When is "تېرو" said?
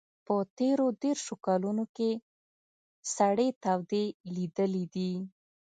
0.57-0.85